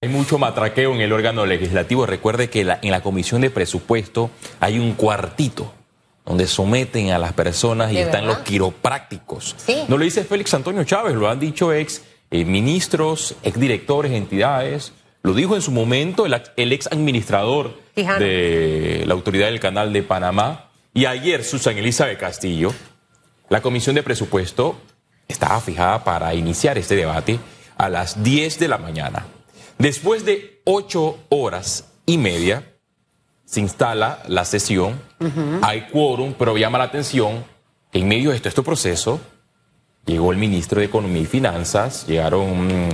[0.00, 2.06] Hay mucho matraqueo en el órgano legislativo.
[2.06, 5.74] Recuerde que en la comisión de presupuesto hay un cuartito
[6.24, 9.56] donde someten a las personas y están los quiroprácticos.
[9.88, 14.92] No lo dice Félix Antonio Chávez, lo han dicho ex eh, ministros, ex directores, entidades.
[15.24, 20.68] Lo dijo en su momento el, ex administrador de la autoridad del canal de Panamá.
[20.94, 22.72] Y ayer Susan Elizabeth Castillo,
[23.48, 24.78] la comisión de presupuesto
[25.26, 27.40] estaba fijada para iniciar este debate
[27.76, 29.26] a las 10 de la mañana.
[29.78, 32.74] Después de ocho horas y media,
[33.44, 35.00] se instala la sesión,
[35.62, 37.44] hay quórum, pero llama la atención
[37.90, 39.20] que en medio de este, este proceso
[40.04, 42.88] llegó el ministro de Economía y Finanzas, llegaron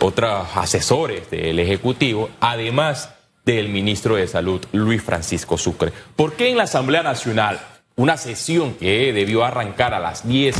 [0.00, 3.10] otros asesores del Ejecutivo, además
[3.44, 5.92] del ministro de Salud, Luis Francisco Sucre.
[6.14, 7.60] ¿Por qué en la Asamblea Nacional,
[7.98, 10.54] una sesión que debió arrancar a las 10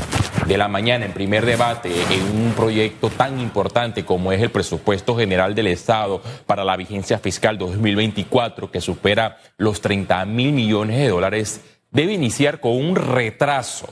[0.49, 5.17] de la mañana en primer debate en un proyecto tan importante como es el presupuesto
[5.17, 11.09] general del Estado para la vigencia fiscal 2024 que supera los 30 mil millones de
[11.09, 11.61] dólares,
[11.93, 13.89] debe iniciar con un retraso.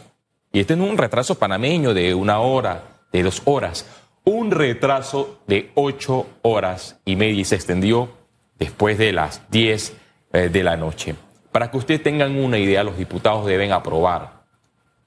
[0.53, 3.87] Y este es un retraso panameño de una hora, de dos horas,
[4.25, 8.11] un retraso de ocho horas y media y se extendió
[8.59, 9.93] después de las 10
[10.33, 11.15] eh, de la noche.
[11.57, 14.43] Para que ustedes tengan una idea, los diputados deben aprobar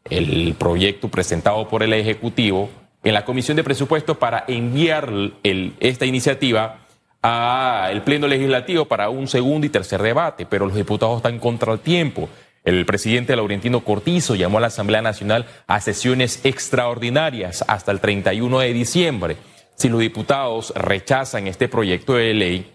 [0.05, 2.71] el proyecto presentado por el Ejecutivo
[3.03, 6.79] en la Comisión de Presupuestos para enviar esta iniciativa
[7.21, 11.81] al Pleno Legislativo para un segundo y tercer debate, pero los diputados están contra el
[11.81, 12.27] tiempo.
[12.63, 18.57] El presidente Laurentino Cortizo llamó a la Asamblea Nacional a sesiones extraordinarias hasta el 31
[18.57, 19.37] de diciembre.
[19.75, 22.71] Si los diputados rechazan este proyecto de ley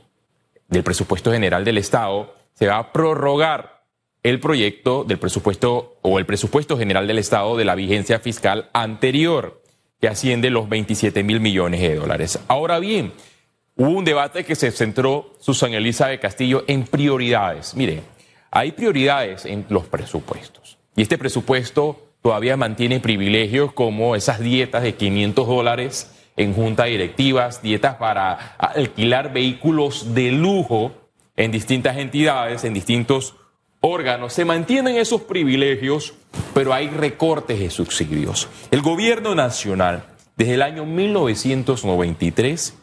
[0.69, 3.85] del presupuesto general del Estado, se va a prorrogar
[4.23, 9.63] el proyecto del presupuesto o el presupuesto general del Estado de la vigencia fiscal anterior,
[10.01, 12.39] que asciende los 27 mil millones de dólares.
[12.49, 13.13] Ahora bien,
[13.77, 17.75] hubo un debate que se centró Susan Elisa de Castillo en prioridades.
[17.75, 18.03] Miren,
[18.51, 20.79] hay prioridades en los presupuestos.
[20.97, 27.63] Y este presupuesto todavía mantiene privilegios como esas dietas de 500 dólares en juntas directivas,
[27.63, 31.04] dietas para alquilar vehículos de lujo
[31.37, 33.35] en distintas entidades, en distintos
[33.81, 36.15] órganos, se mantienen esos privilegios,
[36.53, 38.49] pero hay recortes de subsidios.
[38.71, 40.05] El gobierno nacional,
[40.37, 42.75] desde el año 1993,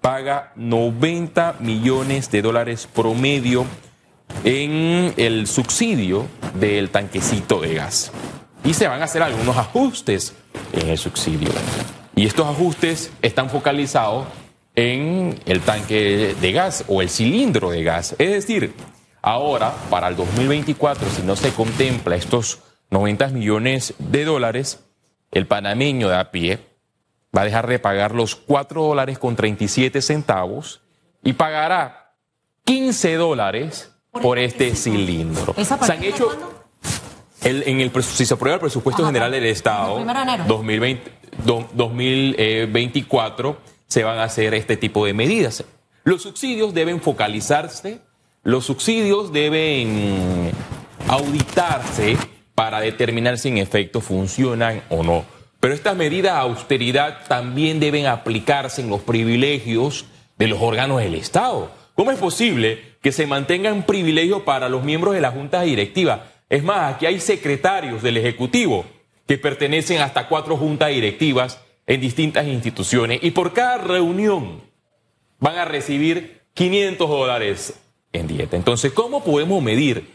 [0.00, 3.64] paga 90 millones de dólares promedio
[4.44, 6.26] en el subsidio
[6.60, 8.12] del tanquecito de gas.
[8.64, 10.34] Y se van a hacer algunos ajustes
[10.72, 11.48] en el subsidio.
[12.16, 14.26] Y estos ajustes están focalizados
[14.74, 18.16] en el tanque de gas o el cilindro de gas.
[18.18, 18.74] Es decir,
[19.26, 22.58] Ahora, para el 2024, si no se contempla estos
[22.90, 24.84] 90 millones de dólares,
[25.30, 26.58] el panameño de a pie
[27.34, 30.82] va a dejar de pagar los 4 dólares con 37 centavos
[31.22, 32.16] y pagará
[32.66, 35.54] 15 dólares por este cilindro.
[35.54, 36.28] Se han hecho
[37.40, 40.04] en el si se aprueba el presupuesto general del Estado
[40.46, 41.12] 2020,
[41.46, 43.56] 2024
[43.94, 45.64] se van a hacer este tipo de medidas.
[46.04, 48.00] Los subsidios deben focalizarse
[48.44, 50.50] los subsidios deben
[51.08, 52.18] auditarse
[52.54, 55.24] para determinar si en efecto funcionan o no.
[55.60, 60.04] Pero estas medidas de austeridad también deben aplicarse en los privilegios
[60.36, 61.70] de los órganos del Estado.
[61.94, 66.26] ¿Cómo es posible que se mantengan privilegios para los miembros de la Junta Directiva?
[66.50, 68.84] Es más, aquí hay secretarios del Ejecutivo
[69.26, 74.62] que pertenecen hasta cuatro juntas directivas en distintas instituciones y por cada reunión
[75.38, 77.80] van a recibir 500 dólares
[78.12, 78.56] en dieta.
[78.56, 80.08] Entonces, ¿cómo podemos medir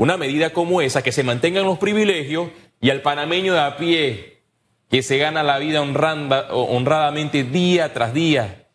[0.00, 2.48] una medida como esa, que se mantengan los privilegios
[2.80, 4.40] y al panameño de a pie,
[4.88, 8.68] que se gana la vida honradamente día tras día,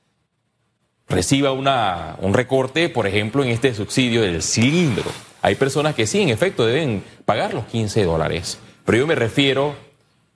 [1.09, 5.11] reciba una, un recorte, por ejemplo, en este subsidio del cilindro?
[5.41, 9.75] Hay personas que sí, en efecto, deben pagar los 15 dólares, pero yo me refiero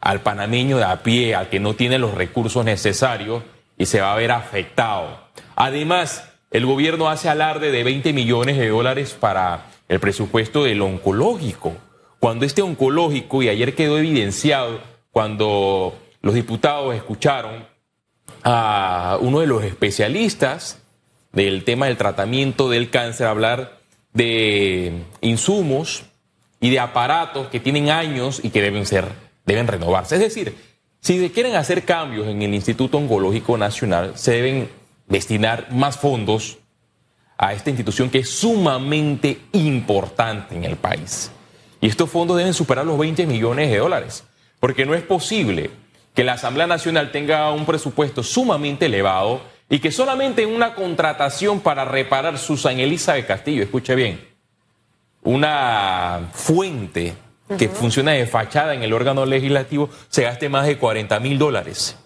[0.01, 3.43] al panameño de a pie, al que no tiene los recursos necesarios
[3.77, 5.19] y se va a ver afectado.
[5.55, 11.75] Además, el gobierno hace alarde de 20 millones de dólares para el presupuesto del oncológico.
[12.19, 14.79] Cuando este oncológico, y ayer quedó evidenciado
[15.11, 17.65] cuando los diputados escucharon
[18.43, 20.81] a uno de los especialistas
[21.31, 23.79] del tema del tratamiento del cáncer hablar
[24.13, 26.03] de insumos
[26.59, 29.05] y de aparatos que tienen años y que deben ser,
[29.53, 30.15] deben renovarse.
[30.15, 30.55] Es decir,
[31.01, 34.69] si quieren hacer cambios en el Instituto Oncológico Nacional, se deben
[35.07, 36.57] destinar más fondos
[37.37, 41.31] a esta institución que es sumamente importante en el país.
[41.81, 44.25] Y estos fondos deben superar los 20 millones de dólares,
[44.59, 45.71] porque no es posible
[46.13, 51.61] que la Asamblea Nacional tenga un presupuesto sumamente elevado y que solamente en una contratación
[51.61, 54.19] para reparar Susan Elizabeth Castillo, escuche bien,
[55.23, 57.13] una fuente
[57.57, 61.97] que funciona de fachada en el órgano legislativo, se gaste más de 40 mil dólares.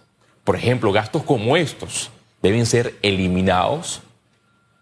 [0.43, 2.11] Por ejemplo, gastos como estos
[2.41, 4.01] deben ser eliminados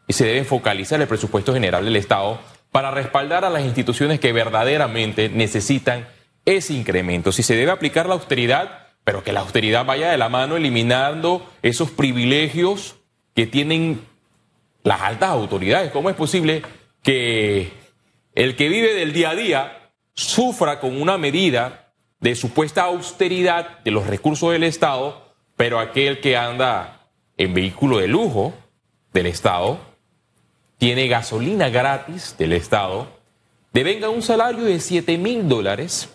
[0.07, 2.39] y se deben focalizar el presupuesto general del Estado
[2.71, 6.07] para respaldar a las instituciones que verdaderamente necesitan
[6.45, 7.31] ese incremento.
[7.31, 11.47] Si se debe aplicar la austeridad, pero que la austeridad vaya de la mano eliminando
[11.61, 12.95] esos privilegios
[13.35, 14.01] que tienen
[14.83, 15.91] las altas autoridades.
[15.91, 16.63] ¿Cómo es posible
[17.03, 17.71] que
[18.35, 19.80] el que vive del día a día
[20.13, 26.37] sufra con una medida de supuesta austeridad de los recursos del Estado, pero aquel que
[26.37, 28.53] anda en vehículo de lujo
[29.13, 29.79] del Estado
[30.77, 33.07] tiene gasolina gratis del Estado,
[33.73, 36.09] devenga un salario de 7 mil dólares,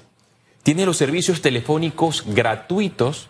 [0.63, 3.29] tiene los servicios telefónicos gratuitos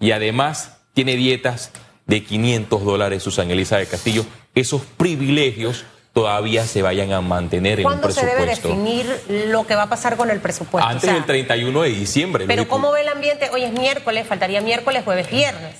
[0.00, 1.70] y además tiene dietas
[2.06, 4.26] de 500 dólares Susan Elisa Castillo.
[4.54, 8.22] Esos privilegios todavía se vayan a mantener en un presupuesto.
[8.36, 10.88] ¿Cuándo se debe definir lo que va a pasar con el presupuesto?
[10.88, 12.44] Antes del 31 de diciembre.
[12.46, 13.50] Pero ¿cómo ve el ambiente?
[13.52, 15.74] Hoy es miércoles, faltaría miércoles, jueves, viernes.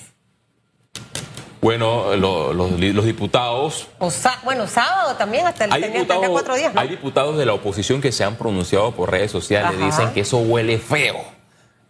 [1.61, 3.87] Bueno, los diputados.
[4.43, 6.73] bueno, sábado también, hasta el hay diputados, cuatro días.
[6.75, 10.37] Hay diputados de la oposición que se han pronunciado por redes sociales, dicen que eso
[10.37, 11.17] huele feo.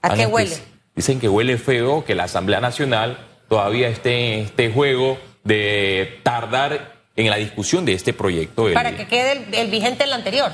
[0.01, 0.55] ¿A qué huele?
[0.95, 3.17] Dicen que huele feo que la Asamblea Nacional
[3.49, 8.67] todavía esté en este juego de tardar en la discusión de este proyecto.
[8.73, 10.51] Para que quede el, vigente el anterior.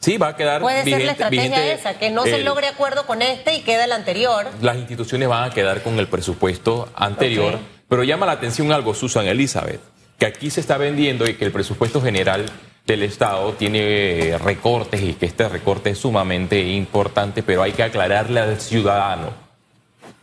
[0.00, 3.22] Sí, va a quedar Puede ser la estrategia esa, que no se logre acuerdo con
[3.22, 4.46] este y quede el anterior.
[4.60, 7.58] Las instituciones van a quedar con el presupuesto anterior.
[7.88, 9.80] Pero llama la atención algo, Susan Elizabeth,
[10.18, 12.46] que aquí se está vendiendo y que el presupuesto general
[12.86, 18.40] del Estado tiene recortes y que este recorte es sumamente importante, pero hay que aclararle
[18.40, 19.32] al ciudadano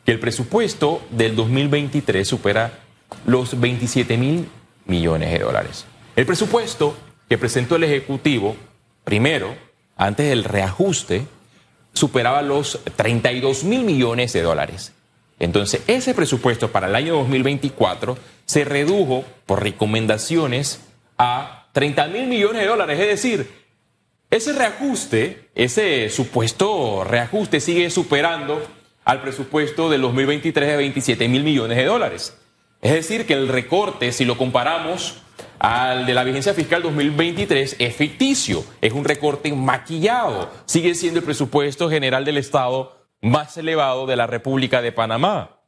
[0.06, 2.80] que el presupuesto del 2023 supera
[3.26, 4.48] los 27 mil
[4.86, 5.86] millones de dólares.
[6.16, 6.96] El presupuesto
[7.30, 8.56] que presentó el Ejecutivo,
[9.04, 9.56] primero,
[9.96, 11.26] antes del reajuste,
[11.94, 14.94] superaba los 32 mil millones de dólares.
[15.40, 20.82] Entonces, ese presupuesto para el año 2024 se redujo por recomendaciones
[21.18, 23.00] a 30 mil millones de dólares.
[23.00, 23.50] Es decir,
[24.30, 28.62] ese reajuste, ese supuesto reajuste sigue superando
[29.04, 32.38] al presupuesto del 2023 de 27 mil millones de dólares.
[32.82, 35.18] Es decir, que el recorte, si lo comparamos
[35.60, 41.26] al de la vigencia fiscal 2023, es ficticio, es un recorte maquillado, sigue siendo el
[41.26, 45.60] presupuesto general del Estado más elevado de la República de Panamá.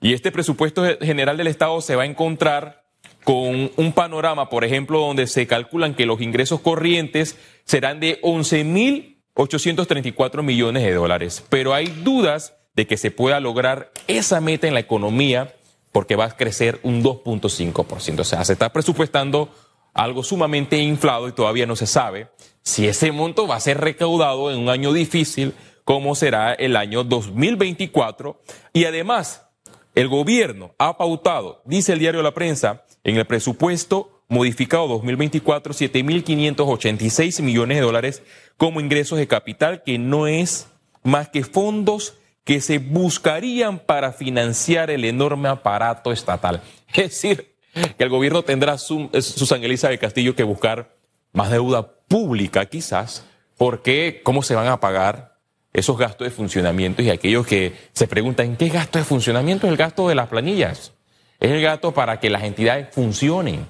[0.00, 2.84] Y este presupuesto general del Estado se va a encontrar
[3.22, 10.42] con un panorama, por ejemplo, donde se calculan que los ingresos corrientes serán de 11.834
[10.42, 11.44] millones de dólares.
[11.50, 15.54] Pero hay dudas de que se pueda lograr esa meta en la economía
[15.92, 18.20] porque va a crecer un 2.5%.
[18.20, 19.50] O sea, se está presupuestando
[19.94, 22.28] algo sumamente inflado y todavía no se sabe
[22.62, 25.54] si ese monto va a ser recaudado en un año difícil
[25.84, 28.40] cómo será el año 2024.
[28.72, 29.46] Y además,
[29.94, 37.42] el gobierno ha pautado, dice el diario La Prensa, en el presupuesto modificado 2024, 7.586
[37.42, 38.22] millones de dólares
[38.56, 40.68] como ingresos de capital, que no es
[41.02, 46.62] más que fondos que se buscarían para financiar el enorme aparato estatal.
[46.92, 50.94] Es decir, que el gobierno tendrá su, Susan Elizabeth Castillo que buscar
[51.32, 53.24] más deuda pública quizás,
[53.56, 55.38] porque ¿cómo se van a pagar
[55.72, 59.66] esos gastos de funcionamiento y aquellos que se preguntan, ¿qué gasto de funcionamiento?
[59.66, 60.92] Es el gasto de las planillas.
[61.40, 63.66] Es el gasto para que las entidades funcionen.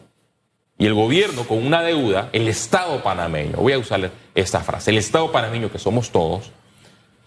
[0.78, 4.99] Y el gobierno con una deuda, el Estado panameño, voy a usar esta frase, el
[4.99, 6.50] Estado panameño que somos todos,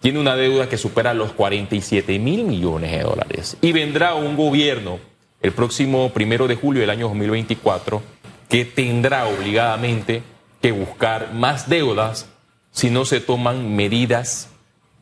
[0.00, 3.56] tiene una deuda que supera los 47 mil millones de dólares.
[3.60, 4.98] Y vendrá un gobierno
[5.40, 8.02] el próximo primero de julio del año 2024
[8.48, 10.22] que tendrá obligadamente
[10.60, 12.28] que buscar más deudas
[12.70, 14.48] si no se toman medidas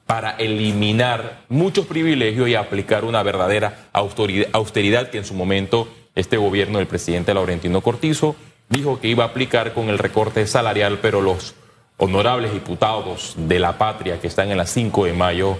[0.07, 6.79] para eliminar muchos privilegios y aplicar una verdadera austeridad que en su momento este gobierno
[6.79, 8.37] del presidente Laurentino Cortizo
[8.69, 11.55] dijo que iba a aplicar con el recorte salarial, pero los
[12.05, 15.59] honorables diputados de la patria que están en la 5 de mayo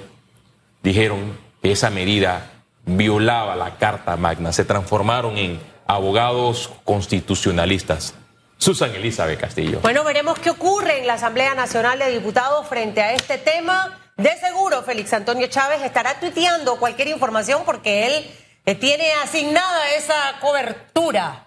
[0.83, 2.51] dijeron que esa medida
[2.85, 8.15] violaba la Carta Magna, se transformaron en abogados constitucionalistas.
[8.59, 9.81] Susan Elizabeth Castillo.
[9.81, 13.99] Bueno, veremos qué ocurre en la Asamblea Nacional de Diputados frente a este tema.
[14.17, 18.31] De seguro, Félix Antonio Chávez estará tuiteando cualquier información porque él
[18.67, 21.44] eh, tiene asignada esa cobertura